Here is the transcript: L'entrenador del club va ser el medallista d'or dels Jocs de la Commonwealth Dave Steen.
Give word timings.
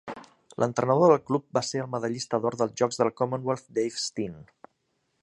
L'entrenador 0.63 1.11
del 1.11 1.21
club 1.27 1.45
va 1.59 1.63
ser 1.69 1.83
el 1.83 1.91
medallista 1.97 2.41
d'or 2.47 2.59
dels 2.63 2.75
Jocs 2.83 3.01
de 3.03 3.09
la 3.09 3.15
Commonwealth 3.23 3.71
Dave 3.81 4.07
Steen. 4.09 4.45